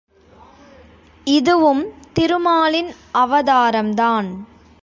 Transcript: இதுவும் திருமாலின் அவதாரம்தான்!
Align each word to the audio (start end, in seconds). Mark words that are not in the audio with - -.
இதுவும் 1.27 1.83
திருமாலின் 2.13 2.91
அவதாரம்தான்! 3.13 4.29